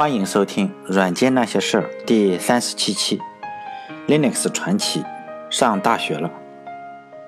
[0.00, 3.20] 欢迎收听《软件那些事儿》第三十七期。
[4.08, 5.04] Linux 传奇
[5.50, 6.30] 上大学了。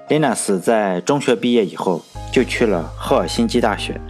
[0.09, 4.01] Linux 在中学毕业以后就去了赫尔辛基大学。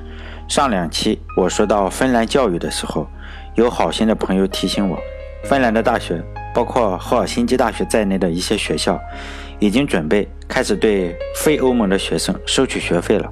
[0.48, 3.08] 上两期我说到芬兰教育的时候，
[3.56, 4.96] 有好心的朋友提醒我，
[5.42, 6.22] 芬兰的大学，
[6.54, 8.96] 包括赫尔辛基大学在内的一些学校，
[9.58, 13.28] 已经准备开始对非欧盟的学生收取学费了。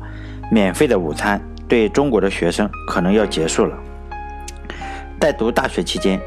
[0.51, 3.79] 免费的午餐对中国的学生可能要结束了。
[5.21, 6.19] 在读大学期间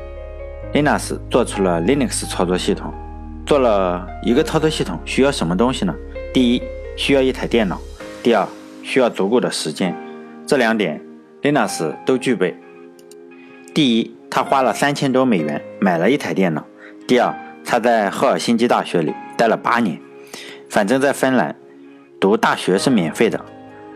[0.72, 2.94] ，Linux 做出了 Linux 操作系统。
[3.44, 5.94] 做了一个操作系统需要什么东西呢？
[6.32, 6.62] 第一，
[6.96, 7.76] 需要一台电脑；
[8.22, 8.48] 第二，
[8.84, 9.96] 需要足够的时间。
[10.46, 11.02] 这两点
[11.42, 12.56] Linux 都具备。
[13.74, 16.62] 第一，他花了三千多美元买了一台电脑；
[17.08, 17.34] 第二，
[17.66, 20.00] 他在赫尔辛基大学里待了八年。
[20.70, 21.56] 反正，在芬兰
[22.20, 23.44] 读大学是免费的。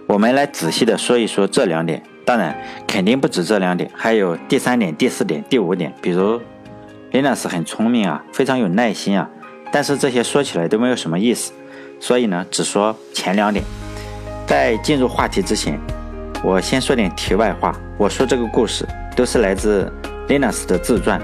[0.08, 2.02] 我们来仔细的说一说这两点。
[2.28, 2.54] 当然，
[2.86, 5.94] 肯定不止这两点，还有第三点、第四点、第五点。
[6.02, 6.42] 比如
[7.14, 9.30] ，Linux 很聪明啊，非常有耐心啊，
[9.72, 11.54] 但是这些说起来都没有什么意思，
[12.02, 13.64] 所以呢，只说前两点。
[14.46, 15.80] 在进入话题之前，
[16.44, 17.74] 我先说点题外话。
[17.98, 19.90] 我说这个故事都是来自
[20.28, 21.22] Linux 的自传，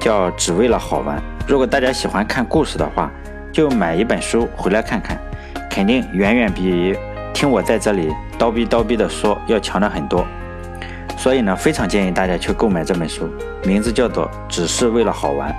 [0.00, 1.18] 叫《只为了好玩》。
[1.46, 3.12] 如果大家喜欢看故事的话，
[3.52, 5.20] 就买一本书回来看看，
[5.68, 6.96] 肯定远远比
[7.40, 8.14] 听我在这里。
[8.38, 10.26] 叨逼叨逼的说要强的很多，
[11.16, 13.30] 所以呢，非常建议大家去购买这本书，
[13.64, 15.50] 名字叫做《只是为了好玩》。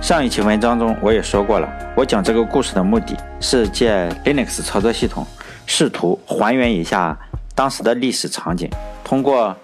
[0.00, 5.26] 上一期文章中我也说过了，我讲这个故事的目的是借 Linux 操作系统，
[5.66, 7.18] 试图还原一下
[7.52, 8.70] 当时的历史场景，
[9.02, 9.56] 通过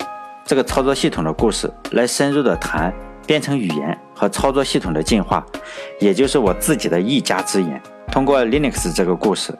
[0.45, 2.93] 这个操作系统的故事来深入的谈
[3.29, 5.47] 编程语言和操作系统的进化，
[6.01, 7.81] 也就是我自己的一家之言。
[8.11, 9.57] 通过 Linux 这个故事，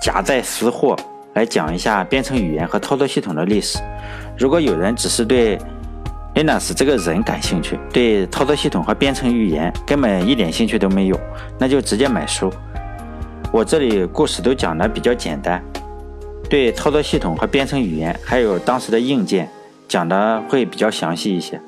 [0.00, 0.96] 夹带私货。
[1.34, 3.78] 来讲一下编程语言和操作系统的历史。
[4.38, 5.58] 如果有人只是对
[6.34, 11.20] Linux 这个人感兴趣，对操作系统和编程语言根本一点兴趣都没有，
[11.58, 12.52] 那就直接买书。
[13.52, 15.62] 我这里故事都讲的比较简单，
[16.48, 19.48] 对操作系统和编程语言还有当时的硬件
[19.86, 21.60] 讲的会比较详细一些。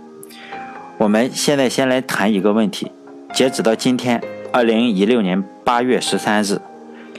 [0.98, 2.90] 我们现在先来谈一个问题：
[3.32, 4.20] 截止到今天，
[4.52, 6.60] 二零一六年八月十三日。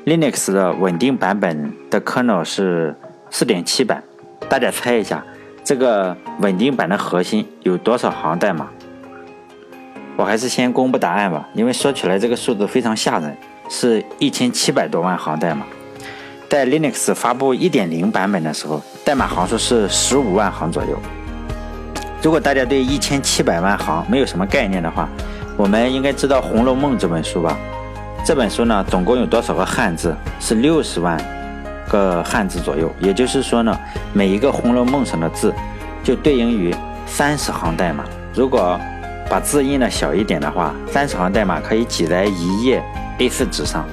[0.08, 2.96] Linux 的稳定版本的 kernel 是
[3.30, 4.02] 4.7版，
[4.48, 5.22] 大家猜一下，
[5.66, 8.70] 这个稳定版的核心有多少行代码？
[10.16, 13.36] 我还是先公布答案吧，因为说起来这个数字非常吓人，
[13.68, 15.66] 是一千七百多万行代码。
[16.48, 20.98] 在 Linux 发布1.0版本的时候，代码行数是十五万行左右。
[22.24, 25.10] 如果大家对一千七百万行没有什么概念的话，
[25.58, 27.58] 我们应该知道《红楼梦》这本书吧？
[28.28, 30.14] 这本书呢，总共有多少个汉字？
[30.38, 31.18] 是六十万
[31.88, 32.92] 个汉字左右。
[33.00, 33.80] 也就是说呢，
[34.12, 35.54] 每一个《红楼梦》上的字，
[36.04, 38.04] 就对应于三十行代码。
[38.34, 38.78] 如果
[39.30, 42.84] 把字印的小一点的话，三十行代码可以挤在一页
[43.18, 43.86] A4 纸上。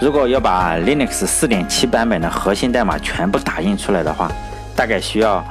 [0.00, 4.32] 如果要把 Linux 4.7版本的核心代码全部打印出来的话，
[4.74, 5.44] 大概需要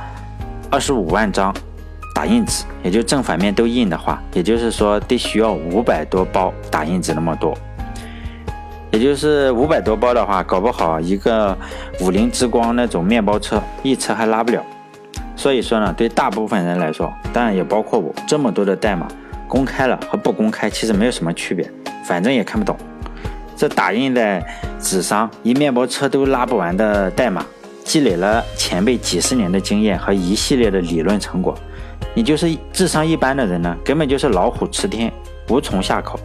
[0.71, 1.53] 二十五万张
[2.15, 7.55] 打印纸，也就正反面都印的话，也就是说得需要五百多包打印纸那么多。
[8.93, 11.57] 也就是五百多包的话，搞不好一个
[11.99, 14.63] 五菱之光那种面包车一车还拉不了。
[15.35, 19.07] 所以说呢，对大部分人来说，当然也包括我，这么多的代码
[19.47, 21.67] 公开了和不公开其实没有什么区别，
[22.05, 22.77] 反正也看不懂。
[23.55, 24.45] 这打印在
[24.79, 27.43] 纸上一面包车都拉不完的代码，
[27.83, 31.57] 积累了前辈几十年的经验和一系列的理论成果，
[32.13, 35.11] 你就是智商一般的人呢，根本就是老虎吃天，
[35.49, 36.19] 无从下口。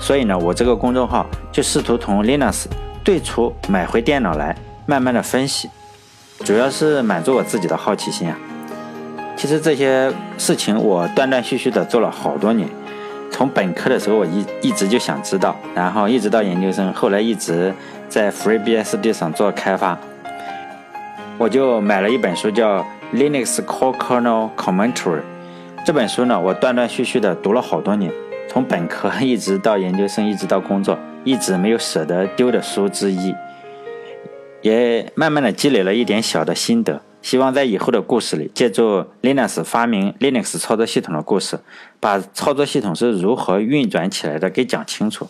[0.00, 2.64] 所以呢，我这个公众号就试图从 Linux
[3.04, 4.56] 对出买回电脑来，
[4.86, 5.70] 慢慢的分析，
[6.40, 8.36] 主要是满足我自己的好奇心啊。
[9.36, 12.68] 其实这些事情我断断续续的做了好多年，
[13.30, 17.72] 从本科的时候我一一直就想知道，然后一直到研究生，后来一直
[18.08, 19.96] 在 FreeBSD 上做开发，
[21.38, 25.20] 我就买了一本书叫 Linux Core Kernel Commentary，
[25.86, 28.10] 这本书呢，我断断续续的读了好多年。
[28.54, 33.34] 从本科一直到研究生，一直到工作，一直没有舍得丢的书之一，
[34.62, 37.02] 也慢慢的积累了一点小的心得。
[37.20, 41.58] 希望在以后的故事里，借助 Linux 发明 Linux 操作系统的故事，
[41.98, 45.26] 把操作系统是如何运转起来的给讲清楚。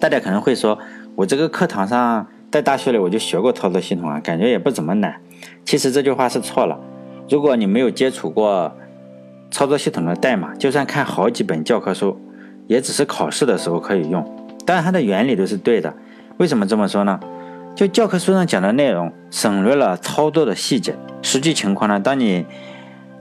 [0.00, 0.76] 大家可能会说，
[1.14, 5.20] 我这个课堂上在大学里我就学过操作系统啊，感觉也不怎么难。
[5.64, 6.76] 其实这句话是错了。
[7.30, 8.76] 如果你没有接触过，
[9.54, 12.20] 操作系统的代码，就算看好几本教科书，
[12.66, 14.28] 也只是考试的时候可以用。
[14.66, 15.94] 但它的原理都是对的。
[16.38, 17.20] 为什么这么说呢？
[17.76, 20.96] 就教科书上讲的内容，省略了操作的细节。
[21.22, 22.44] 实际情况呢，当你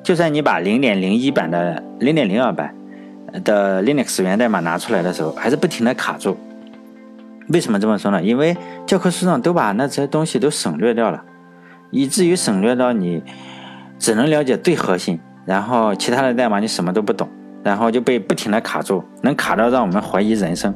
[0.02, 2.74] 就算你把零点零一版的、零点零二版
[3.44, 6.36] 的 Linux 源代码拿出来的时候，还是不停的卡住。
[7.50, 8.24] 为什么这么说呢？
[8.24, 8.58] 因为
[8.88, 11.24] 教科书上都把那些东西都省略掉了，
[11.92, 13.22] 以至于省略到你
[14.00, 17.28] 只能了解最核心，然后其他的代码你什么都不懂，
[17.64, 20.74] 然后就被不停的卡住，能卡到让我们怀疑人生。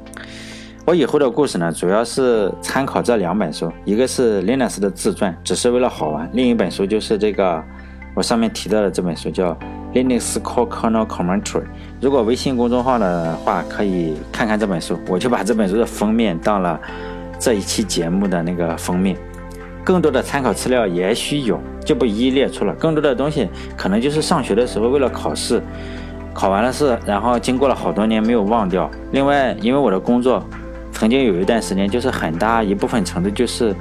[0.85, 7.61] 我以后的故事呢，主要是参考这两本书，一个是 Linux 的自传，只是为了好玩；另一本书就是这个
[8.15, 9.57] 我上面提到的这本书，叫
[9.93, 11.63] Linux Core Kernel Commentary。
[11.99, 14.97] 如果微信公众号的话，可以看看这本书。
[15.09, 16.79] 我就把这本书的封面当了
[17.37, 19.17] 这一期节目的那个封面。
[19.87, 22.73] 更多的参考资料也许有，就不一一列出了。
[22.73, 23.47] 更多的东西
[23.77, 25.61] 可能就是上学的时候为了考试，
[26.33, 28.91] 考完了试，然后经过了好多年没有忘掉。
[29.13, 30.43] 另外，因为我的工作。
[30.91, 33.73] 曾经有一段时间，就是很大一部分程度就是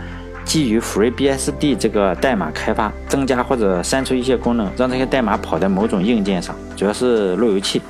[0.45, 7.81] 基于 FreeBSD 这个代码开发，增加或者删除一些功能，让这些代码跑在某种硬件上，主要是路由器，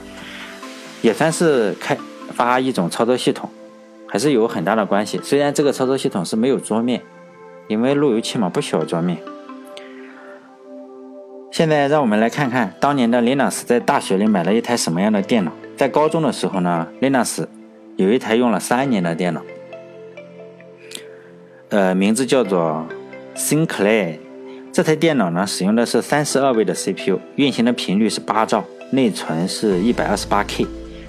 [1.03, 1.99] 也算是开
[2.33, 3.51] 发一种操作系统，
[4.07, 5.21] 还是有很大的关系。
[5.25, 7.03] 虽然这个操作系统是没有桌面，
[7.69, 9.19] 因为路由器嘛不需要桌面。
[11.51, 15.53] 现在让我们来看看当年的 Linux 在大学里买了一台什么样的电脑。
[15.77, 17.47] 在高中的时候呢，Linux。
[17.97, 19.41] 有一台用了三年的电脑，
[21.71, 22.87] 呃，名字叫做
[23.35, 24.19] Sinclair。
[24.71, 30.67] 这台电脑呢，使用的是三十二位的 CPU，运行的频率是八兆，内存是一百二十八 K，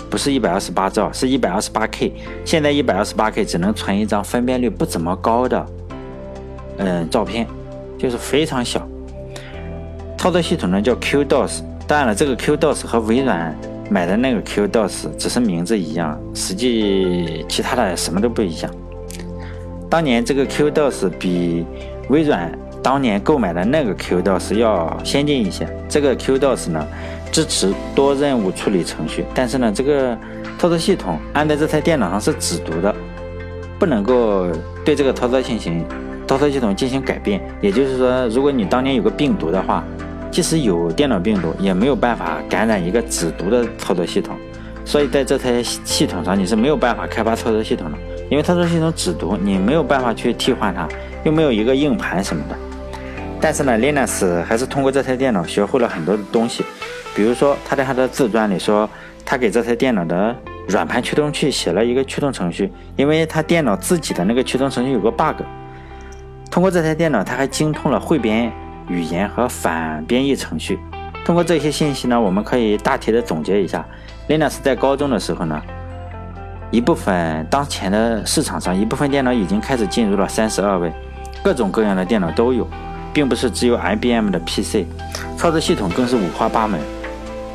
[0.10, 2.14] 不是一百二十八兆，是一百二十八 K。
[2.46, 5.66] 现在一百二十八 K 只能存一张分辨率不怎么高的，
[6.78, 7.46] 嗯，照片，
[7.98, 8.88] 就是非常小。
[10.18, 13.56] 操作系统呢叫 QDOS，当然了，这个 QDOS 和微软。
[13.90, 18.70] 买的那个 QDOS 只是名字一样，实际其他的什么都不一样。
[19.90, 21.66] 当年这个 QDOS 比
[22.10, 22.52] 微软
[22.84, 25.66] 当年购买的那个 QDOS 要先进一些。
[25.88, 26.86] 这个 QDOS 呢
[27.32, 30.18] 支持多任务处理程序，但是呢这个
[30.60, 32.94] 操作系统安在这台电脑上是只读的，
[33.80, 34.48] 不能够
[34.84, 35.82] 对这个操作进行
[36.28, 37.42] 操作系统进行改变。
[37.62, 39.84] 也就是说，如果你当年有个病毒的话。
[40.30, 44.38] 即使有电脑病毒，也没有办法感染一个只读的操作系统，
[44.86, 47.98] 所以在这台系统上你是没有办法开发操作系统的，
[48.30, 50.88] 因为操作系统只读，你没有办法去替换它，
[51.24, 52.56] 又没有一个硬盘什么的。
[53.42, 56.64] 但是呢，Linux 还是通过这台电脑学会了很多的东西，
[57.16, 58.88] 比如说他在他的自传里说，
[59.26, 60.36] 他给这台电脑的
[60.68, 65.42] 软盘驱动器写了一个驱动程序，因为他电脑自己的那个驱动程序有个 bug，
[66.58, 68.52] 通过这台电脑他还精通了汇编。
[68.90, 70.80] 语言和反编译程序，
[71.24, 73.86] 通过这些信息呢，我们可以大体的总结一下
[74.28, 75.62] ，Linux 在高中的时候呢，
[76.72, 80.92] 一部分当前的市场上一部分电脑已经开始进入了三十二位，
[81.44, 82.68] 各种各样的电脑都有，
[83.14, 84.78] 并不是只有 IBM 的 PC，
[85.38, 86.80] 操作系统更是五花八门，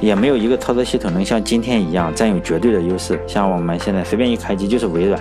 [0.01, 5.21] 也没有一个操作系统能像今天一样占有绝对的优势，像我们现在随便一开机就是微软，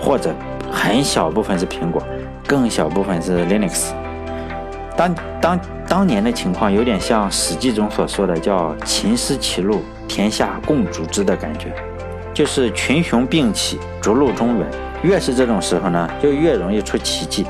[0.00, 0.32] 或者
[0.70, 2.00] 很小部分是苹果，
[2.46, 3.92] 更小部分是 Linux。
[4.96, 11.72] 当当当年的情况有点像《史记》中所说的，叫“秦失其鹿，天下共逐之”的感觉，
[12.34, 14.66] 就是群雄并起，逐鹿中原。
[15.02, 17.46] 越是这种时候呢，就越容易出奇迹。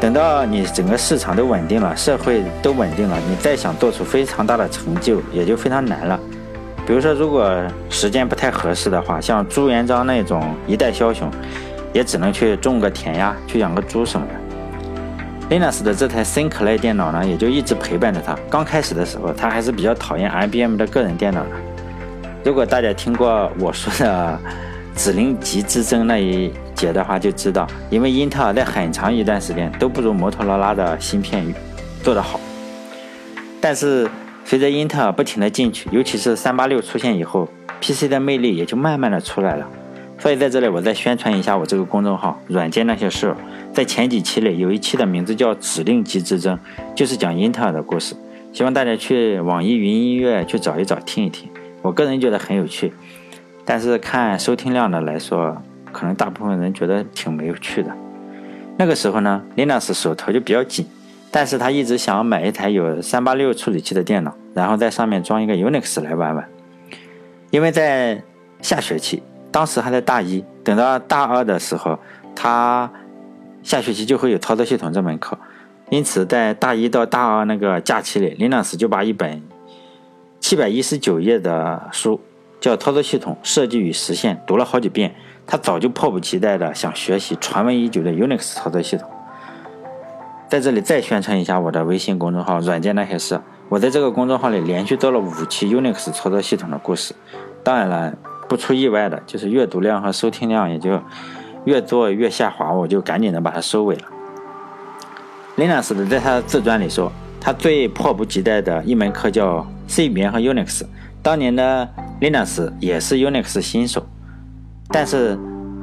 [0.00, 6.18] 等到你整个市场都稳定了，社会都稳定了，你再想做出非常大的成就，也就非常难了。
[6.86, 7.50] 比如说，如果
[7.88, 11.30] 时间不太合适的话，像朱元璋那种一代枭雄，
[11.92, 14.34] 也只能去种个田呀，去养个猪什么的。
[15.50, 18.34] Linux 的这台 Sinclair 电脑呢，也就一直陪伴着他。
[18.48, 21.50] 刚开始的时候，他还是比较讨厌 IBM 的个人电脑的。
[22.44, 24.38] 如果大家听过我说的
[24.96, 31.44] 指令集之争那一节的话，就知道，因为英特尔在很长一段时间都不如摩托罗拉的芯片
[32.02, 32.40] 做得好。
[33.60, 34.08] 但是
[34.44, 37.48] 随着英特尔不停的进取，尤其是三八六出现以后
[37.80, 39.66] ，PC 的魅力也就慢慢的出来了。
[40.22, 43.34] 所以在这里，我再宣传一下我这个公众号“软件那些事”。
[43.74, 46.56] 在前几期里，有一期的名字叫“指令集之争”，
[46.94, 48.14] 就是讲英特尔的故事。
[48.52, 51.50] 希望大家去网易云音乐去找一找听一听。
[51.82, 52.92] 我个人觉得很有趣，
[53.64, 55.60] 但是看收听量的来说，
[55.90, 57.90] 可能大部分人觉得挺没有趣的。
[58.76, 60.86] 那个时候呢，Linux 手头就比较紧，
[61.32, 66.48] 但是他一直想买一台有三八六处理器的电脑，然后在上面装一个 Unix 来玩玩。
[67.50, 68.22] 因为在
[68.60, 69.20] 下学期。
[69.52, 71.98] 当时还在大一，等到大二的时候，
[72.34, 72.90] 他
[73.62, 75.38] 下学期就会有操作系统这门课，
[75.90, 79.42] 因此在大一到大二那个假期里，林老师就把一本
[80.40, 82.18] 七百一十九页的书，
[82.60, 85.14] 叫《操作系统设计与实现》，读了好几遍。
[85.44, 89.10] 他早就迫不及待的想学习传闻已久的 Unix 操作系统。
[90.48, 97.12] 在这里再宣传一下我的微信公众号“软件那些事”，我在这个公众号里连续做了五期 Unix 操作系统的故事。
[97.64, 98.14] 当然了，
[98.52, 101.00] 不出意外的，就是阅读量和收听量也就
[101.64, 104.02] 越做越下滑，我就赶紧的把它收尾了。
[105.56, 110.82] Linux 的在他的自传里说，他最迫不及待的一门课叫 C 语言和 Unix。
[111.22, 111.88] 当年的
[112.20, 114.06] Linux 也是 Unix 新手，
[114.90, 115.38] 但是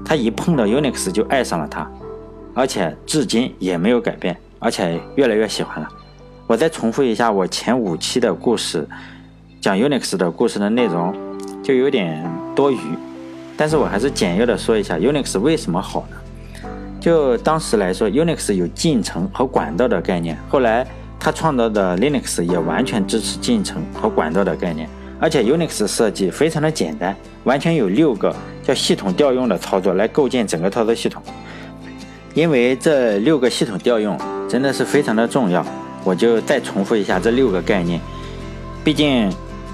[0.05, 1.89] 他一碰到 Unix 就爱上了它，
[2.53, 5.89] 而且至今也没有改变，而且越来越喜欢了。
[6.45, 8.87] 我再重复一下我前五期的故事，
[9.59, 11.15] 讲 Unix 的故事的内容
[11.63, 12.23] 就有点
[12.55, 12.77] 多余，
[13.55, 16.17] 但是我还是简要的说一下 Unix 为什么好呢？
[16.99, 20.85] 就当时来说，Unix 有进程和管道的概念，后来
[21.19, 24.89] 他创造的 Linux 也完全支持进程和管道的概念，
[25.19, 31.21] 而且 Unix 设计非常的简单，完全有六个叫系统调用的操作来构建整个操作系统，
[32.33, 34.17] 因为这六个系统调用
[34.49, 35.65] 真的是非常的重要。
[36.03, 37.99] 我就再重复一下这六个概念，
[38.83, 39.29] 毕竟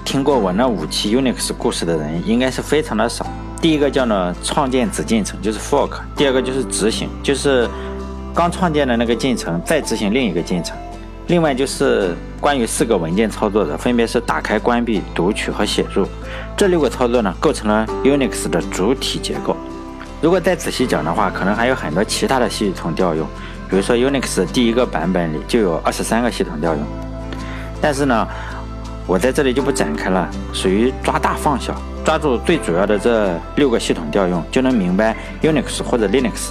[0.06, 3.26] 听过我那五期 Unix 故事的人应该是非常的少。
[3.60, 7.68] 第一个叫呢创建子进程，就是 fork；第二个就是执行，就是
[8.32, 10.76] 刚创建的那个进程再执行另一个进程。
[11.26, 16.06] 另外就是关于四个文件操作的，分别是打开、关闭、读取和写入。
[16.56, 19.56] 这六个操作呢构成了 Unix 的主体结构。
[20.22, 23.26] 如果再仔细讲的话，可能还有很多其他的系统调用。
[23.68, 26.82] 比如说 Unix 第一个版本里就有二十三个系统调用，
[27.80, 28.28] 但是呢，
[29.06, 36.50] 我在这里就不展开了，属于抓大放小，抓住最主要的这六个系统调用，就能明白 Unix 或者 Linux。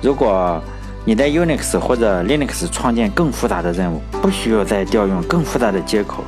[0.00, 0.62] 如果
[1.04, 6.22] 你在 Unix 或者 Linux 创建更复杂的任务，不需要再调用更复杂的接口，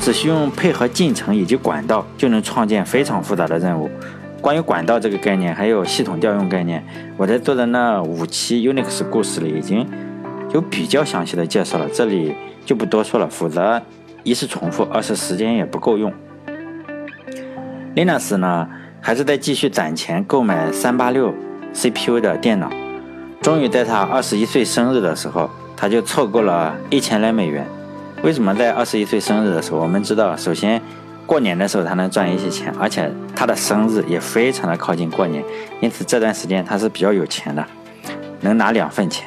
[0.00, 3.90] 只需用配合进程以及管道，就能创建非常复杂的任务。
[4.42, 6.84] 关于管道这个概念，还有系统调用概念，
[7.16, 9.88] 我在做的那五期 Unix 故事里已经
[10.52, 12.34] 有比较详细的介绍了，这里
[12.66, 13.80] 就不多说了，否则
[14.24, 16.12] 一是重复，二是时间也不够用。
[17.94, 18.68] Linus 呢，
[19.00, 21.32] 还是在继续攒钱购买三八六
[21.72, 22.68] CPU 的电脑，
[23.40, 27.64] 终于在他二十一岁生日的时候，他就凑够了一千来美元。
[28.22, 29.78] 为什么在二十一岁生日的时候？
[29.78, 30.82] 我们知道，首先。
[31.26, 35.42] 过年的时候他能赚一些钱，而且他的生日也非常的靠近过年，
[35.80, 37.64] 因此这段时间他是比较有钱的，
[38.42, 39.26] 能拿两份钱。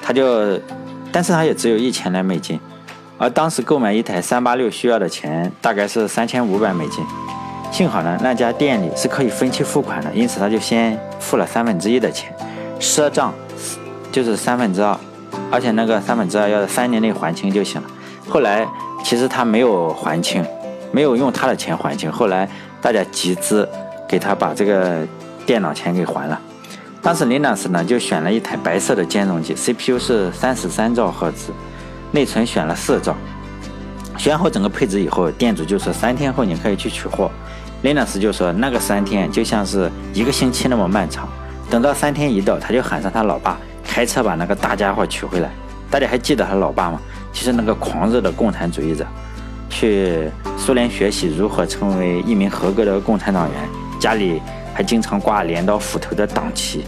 [0.00, 0.58] 他就，
[1.12, 2.58] 但是他也只有一千来美金，
[3.18, 7.04] 而当时购买一台三八六需要的钱大概是三千五百美金。
[7.72, 12.34] 幸好呢，那家店里是可以分期付款的，因此他就先付了三分之一的钱，
[12.78, 13.32] 赊账
[14.12, 14.96] 就是三分之二，
[15.50, 17.88] 而且那个三分之二要在三年内还清就行了。
[18.28, 18.66] 后来
[19.04, 20.44] 其实他没有还清。
[20.92, 22.48] 没有用他的钱还清，后来
[22.80, 23.68] 大家集资
[24.08, 25.06] 给他把这个
[25.44, 26.40] 电脑钱给还了。
[27.02, 31.52] 当时 Linux 呢就选了一台白色的兼容机，CPU 是三十三兆赫兹，
[32.12, 33.14] 内存选了四兆。
[34.16, 37.30] 选好整个配置以后，店主就说三天后你可以去取货。
[37.82, 41.28] 林老师就说那个三天就像是一个星期那么漫长。
[41.68, 45.50] 等到三天一到，他就喊上他老爸开车把那个大家伙取回来。
[45.90, 47.00] 大家还记得他老爸吗？
[47.32, 49.06] 就是那个狂热的共产主义者。
[49.68, 53.68] 去苏联学习如何成为一名合格的共产党员，
[54.00, 54.40] 家里
[54.72, 56.84] 还经常挂镰刀斧头的党旗。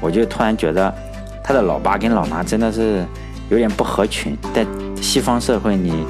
[0.00, 0.94] 我就突然觉得，
[1.42, 3.06] 他的老爸跟老妈真的是
[3.54, 4.36] 有点不合群。
[4.52, 4.66] 在
[5.00, 6.04] 西方社会，你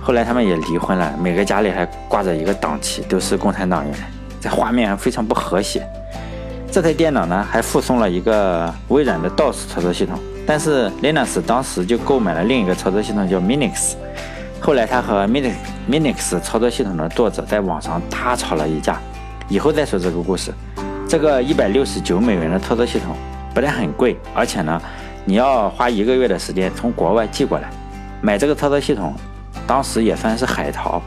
[0.00, 3.92] 后来他们也离婚了，每个家里还挂着一个党旗，都是共产党员，
[4.40, 5.84] 在画面非常不和谐。
[6.70, 13.94] 这台电脑呢，还附送了一个微软的 DOS 操作系统，但是 Linus 当时就购买了另一个操作系统，叫 Minix。
[14.60, 15.54] 后来，他和 Minix
[15.90, 19.00] Minix 操作系统的作者在网上大吵了一架。
[19.48, 20.52] 以后再说这个故事。
[21.08, 23.14] 这个一百六十九美元的操作系统
[23.54, 24.82] 不但很贵，而且呢，
[25.28, 27.68] 你要花一个月的时间从国外寄过来。
[28.22, 29.12] 买这个操作系统，
[29.66, 31.02] 当时也算是海淘，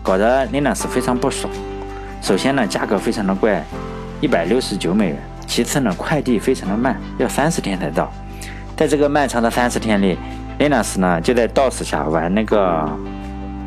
[0.00, 1.52] 搞得 Linux 非常不爽。
[2.22, 3.60] 首先呢，价格非常的贵，
[4.20, 5.18] 一百六十九美元。
[5.44, 8.12] 其次呢，快递非常的慢，要三十天才到。
[8.76, 10.16] 在这个漫长的三十天里
[10.60, 12.88] ，Linux 呢就在 DOS 下玩那个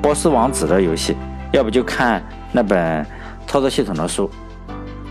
[0.01, 1.17] 波斯王子的游戏，
[1.51, 3.05] 要不就看那本
[3.45, 4.31] 操作系统的书。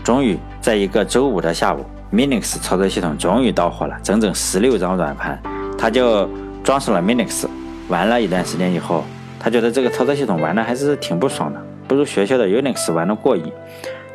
[0.03, 5.41] 终于在一个周五的下午，Minix 操作系统终于到货了，整整十六张软盘。
[5.77, 6.29] 他就
[6.63, 7.47] 装上了 Minix，
[7.87, 9.03] 玩了一段时间以后，
[9.39, 13.51] 他觉得这个操作系统玩的还是挺不爽的，不如学校的 Unix 玩的过瘾。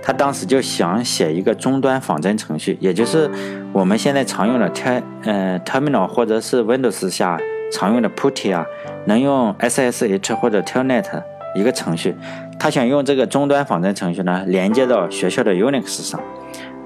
[0.02, 3.30] 他当时就想写一个终端仿真程序，也就是
[3.72, 7.38] 我们现在常用的 Ter 呃 Terminal 或者是 Windows 下。
[7.72, 8.64] 常用的 Putty 啊，
[9.06, 11.04] 能用 SSH 或者 Telnet
[11.56, 12.14] 一个程序，
[12.60, 16.20] 他想用这个终端仿真程序呢，连接到学校的 Unix 上，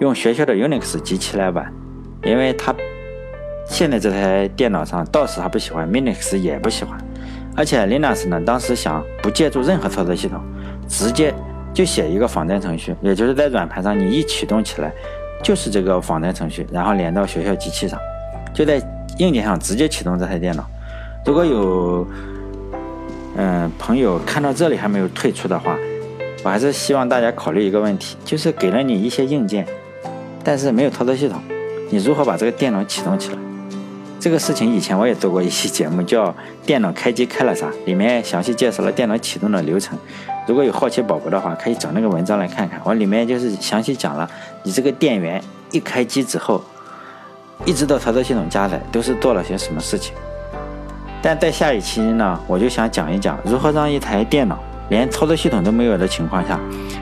[0.01, 1.73] 用学校的 Unix 机器来玩，
[2.25, 2.75] 因为他
[3.67, 6.99] 现在这台电脑上 DOS 他不喜欢，Minix 也不喜欢，
[7.55, 10.41] 而且 Linux 呢，当时想不借助任何操作系统，
[10.89, 11.35] 直接
[11.75, 14.91] 就写一个仿真程序，也就是在软盘上你一启动起来，
[15.43, 17.99] 就是这个仿真程序，然后连到学校机器上，
[18.55, 18.81] 就在
[19.19, 20.65] 硬件上直接启动这台电脑。
[21.27, 22.07] 如果有
[23.37, 25.77] 嗯朋友看到这里还没有退出的话，
[26.43, 29.67] 我还是希望大家考虑一个问题，就是给了你一些硬件，
[30.43, 31.41] 但是没有操作系统，
[31.91, 33.39] 你如何把这个电脑启动起来？
[34.19, 36.29] 这个事情以前我也做过一期节目，叫
[36.67, 39.99] 《电脑开机开了啥》，里面详细介绍了电脑启动的流程。
[40.47, 42.79] 如果有好奇宝宝的话，可以找那个文章来看看。
[42.85, 44.29] 我里面就是详细讲了，
[44.63, 46.63] 你这个电源一开机之后，
[47.65, 50.15] 一直到操作系统加载，都是做了些什么事情。
[51.23, 54.59] 但在下一期呢，我就想讲一讲如何让一台电脑
[54.91, 56.61] 连操作系统都没有的情况下，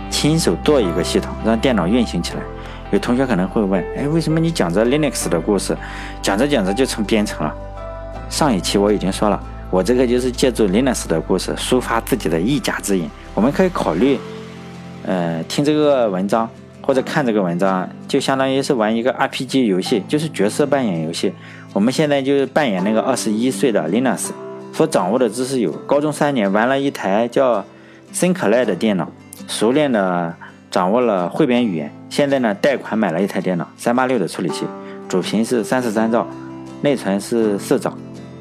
[0.08, 2.40] 亲手做一个系统，让电脑运行起来。
[2.90, 5.76] 有同学可能会问，哎，为什么你讲着 Linux 的故事，
[6.22, 7.54] 讲着讲着就成编程了？
[8.30, 9.38] 上一期我已经说了，
[9.70, 13.08] 我这个就是借助 Linux 的故事抒发自己的一家之言。
[13.34, 14.18] 我们可以考虑，
[15.04, 16.48] 呃，听这个文章
[16.80, 21.32] 或者看这个文章，就相当于是玩一个 RPG 游戏，就是角色扮演游戏。
[21.74, 24.30] 我们现在就是扮演那个二十一岁的 Linux，
[24.72, 27.64] 所掌握的知识有：高中三年玩了一台叫
[28.14, 29.10] ThinkLite 的电脑，
[29.46, 30.34] 熟练的。
[30.70, 34.64] 掌握了汇编语言，现在呢，贷款买了一台电脑，三八六的处理器，
[35.08, 36.26] 主频是三十三兆，
[36.82, 37.96] 内存是四兆，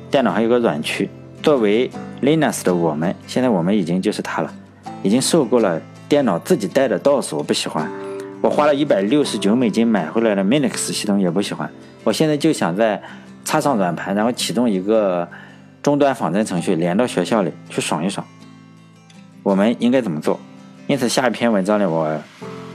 [0.09, 1.09] 电脑还有个软驱。
[1.43, 1.89] 作为
[2.21, 4.51] Linux 的我们，现在我们已经就是它了，
[5.03, 7.87] 已经受够了电脑自己带的 DOS，我不喜欢。
[8.41, 11.69] 我花了一百六十九美金买回来的 Linux 系统也不喜欢。
[12.03, 13.01] 我现在就想在
[13.45, 15.27] 插上软盘，然后启动一个
[15.81, 18.25] 终端仿真程序，连到学校里去爽一爽。
[19.43, 20.39] 我们应该怎么做？
[20.87, 22.17] 因此，下一篇文章里，我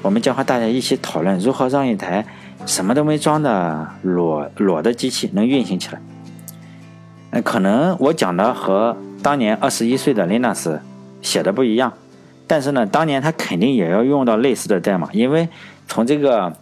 [0.02, 2.26] 我们将和大家一起讨论如何让一台
[2.66, 6.00] 什么都没装的裸裸的机器能运行起来。
[7.30, 10.80] 嗯，可能我讲的和当年二十一岁的 Linux
[11.22, 11.92] 写的不一样，
[12.46, 15.48] 但是呢，当年他肯定也要用到类似的代码，因为
[15.86, 16.52] 从这个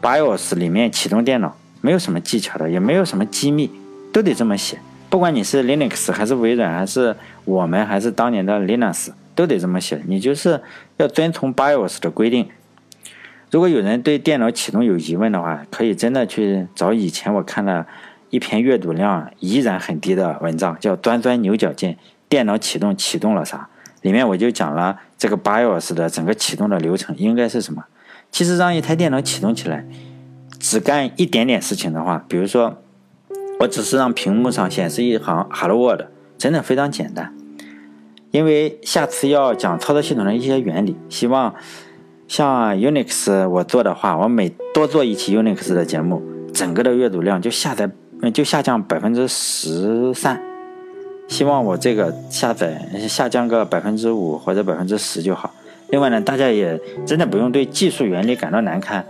[0.00, 3.68] BIOS 里面启动电脑没有什么技巧的，也没有什么机密，
[4.12, 4.78] 都得这么写。
[5.08, 9.10] 不管你是 Linux 还是微软，还是我们，还是当年的 Linux。
[9.32, 10.60] 都得这么写，你就是
[10.98, 12.46] 要遵从 BIOS 的规定。
[13.50, 17.86] 如果有人对电脑启动有疑问的话，可以真的去找以前我看了
[18.30, 23.68] 一篇阅读量依然很低的文章，叫“端端牛角尖，电脑启动启动了啥”。
[24.02, 27.84] 里面我就讲了这个 BIOS 的整个启动的流程应该是什么。
[28.30, 29.84] 其实让一台电脑启动起来，
[30.60, 32.80] 只干一点点事情的话，比如说，
[33.58, 36.06] 我只是让屏幕上显示一行 Hello World，
[36.38, 37.34] 真的非常简单。
[38.30, 41.52] 因为下次要讲操作系统的一些原理，希望
[42.30, 46.22] 像 Unix 我做的话，我每多做一期 Unix 的节目，
[46.54, 47.90] 整个的阅读量就下载
[48.32, 50.40] 就下降百分之十三。
[51.26, 55.52] 希望我这个下载下降个百分之五或者百分之十就好。
[55.88, 59.04] 另外呢，大家也真的不用对技术原理感到难堪。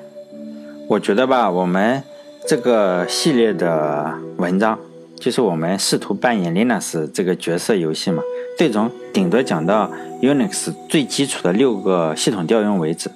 [0.89, 2.03] 我觉得吧，我们
[2.47, 4.79] 这个系列的文章。
[5.21, 8.23] 就是我们试图扮演 Linux 这个角色游戏嘛，
[8.57, 9.91] 最终顶多讲到
[10.23, 13.11] Unix 最基础的六个系统调用为止。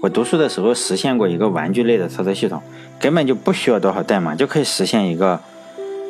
[0.00, 2.62] 我读书的时候实现过一个玩具类的操作系统，
[2.98, 5.38] 根本就不需要多少代码就可以实现一个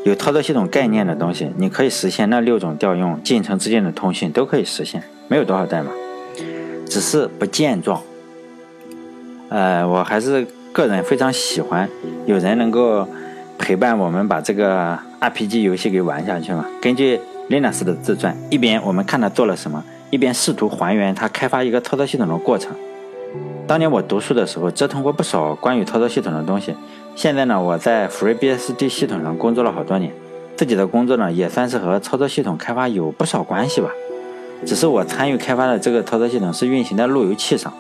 [0.05, 1.51] 有操作系统概念的东西。
[1.57, 5.91] 你可以实现那六种调用，进程之间的通讯都可以实现，没有多少代码，
[6.89, 8.01] 只是不健壮。
[9.49, 11.89] 呃，我还是个人非常喜欢
[12.27, 13.05] 有人能够。
[13.63, 16.65] 陪伴我们把这个 RPG 游戏给玩下去嘛？
[16.81, 22.73] 根据 Linux 的自传，一边我们看他做了什么，一边试图还原他开发一个操作系统的过程。
[23.67, 26.75] 当年我读书的时候，折腾过不少关于操作系统的东西。
[27.15, 30.11] 现在呢，我在 FreeBSD 系统上工作了好多年，
[30.57, 33.91] 自己的工作呢也算是和操作系统开发有不少关系吧。
[34.65, 37.73] 只是我参与开发的这个操作系统是运行在路由器上，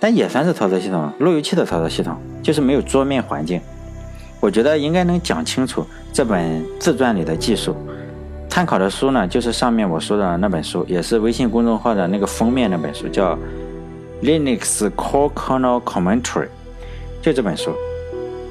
[0.00, 3.60] 但也算是操作系统，路由器的操作系统，就是没有桌面环境。
[4.44, 7.74] 我觉得应该能讲清楚这本自传里的技术。
[8.46, 13.34] 参考的书呢，就是上面我说的那本书，也是微信公众号的那个封面那本书，叫
[14.22, 16.42] 《Linux Core Kernel Commentary》，
[17.22, 17.74] 就这本书。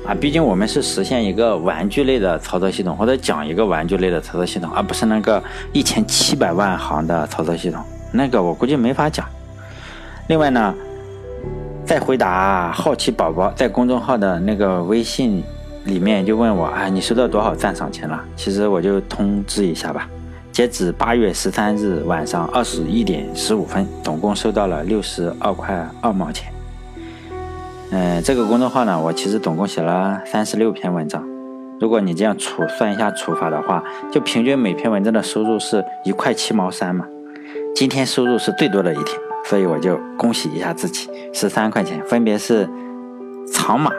[0.07, 5.41] 啊，毕竟我们是实现一个玩具类的操作系统，或者讲一个玩具类的操作系统，而不是那个
[5.73, 9.27] 一千七百万行的操作系统，那个我估计没法讲。
[10.27, 10.73] 另外呢，
[11.85, 15.43] 再回答好奇宝宝在公众号的那个微信。
[15.85, 18.23] 里面就问我啊，你收到多少赞赏钱了？
[18.35, 20.07] 其实我就通知一下吧。
[20.51, 26.53] 截止八月十三日晚上二十一点十五分，总共收到了六十二块二毛钱。
[27.91, 31.23] 嗯，这个公众号呢，我其实总共写了三十六篇文章，
[31.79, 37.05] 如果你这样除算一下除法的话，就平均每篇文章的收入是一块七毛三嘛。
[37.75, 42.69] 今天收入是最多的一天，所以我就恭喜一下自己，十三块钱，分别是
[43.51, 43.91] 长马、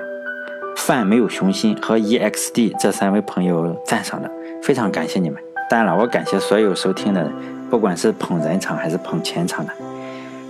[0.76, 4.30] 饭没有雄心和 EXD 这三位朋友赞赏的，
[4.62, 5.40] 非常感谢你们。
[5.70, 7.32] 当然了，我感谢所有收听的人，
[7.70, 9.72] 不管是捧人场还是捧钱场的。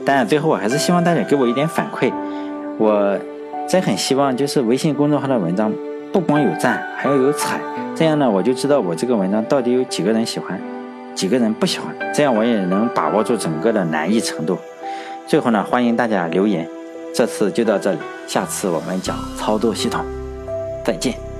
[0.04, 2.12] 但最后我还是希望大家给我一点反馈，
[2.78, 3.18] 我
[3.68, 5.72] 真很希望就是微信公众号的文章。
[6.12, 7.58] 不光有赞，还要有踩，
[7.96, 10.60] 这样呢，我就知道我这个文章到底有几个人喜欢，
[11.12, 14.56] 几个人不喜欢，这样我也能把握住整个的难易程度。
[15.26, 16.68] 最后呢，欢迎大家留言。
[17.14, 20.04] 这次就到这里，下次我们讲操作系统，
[20.84, 21.33] 再见。